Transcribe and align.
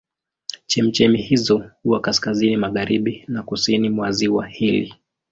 Chemchemi 0.67 1.21
hizo 1.21 1.69
huwa 1.83 2.01
kaskazini 2.01 2.57
magharibi 2.57 3.25
na 3.27 3.43
kusini 3.43 3.89
mwa 3.89 4.11
ziwa 4.11 4.47
hili. 4.47 4.95